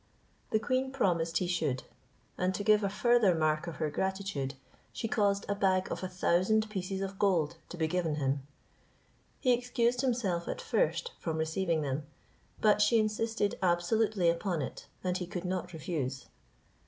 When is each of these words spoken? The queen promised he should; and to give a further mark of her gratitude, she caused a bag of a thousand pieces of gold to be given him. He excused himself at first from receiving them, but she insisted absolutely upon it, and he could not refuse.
The 0.49 0.57
queen 0.57 0.91
promised 0.91 1.37
he 1.37 1.45
should; 1.45 1.83
and 2.35 2.55
to 2.55 2.63
give 2.63 2.83
a 2.83 2.89
further 2.89 3.35
mark 3.35 3.67
of 3.67 3.75
her 3.75 3.91
gratitude, 3.91 4.55
she 4.91 5.07
caused 5.07 5.45
a 5.47 5.53
bag 5.53 5.91
of 5.91 6.01
a 6.01 6.07
thousand 6.07 6.67
pieces 6.71 7.01
of 7.01 7.19
gold 7.19 7.57
to 7.69 7.77
be 7.77 7.85
given 7.87 8.15
him. 8.15 8.39
He 9.41 9.53
excused 9.53 10.01
himself 10.01 10.47
at 10.47 10.59
first 10.59 11.11
from 11.19 11.37
receiving 11.37 11.83
them, 11.83 12.07
but 12.61 12.81
she 12.81 12.97
insisted 12.99 13.59
absolutely 13.61 14.27
upon 14.27 14.63
it, 14.63 14.87
and 15.03 15.15
he 15.19 15.27
could 15.27 15.45
not 15.45 15.71
refuse. 15.71 16.25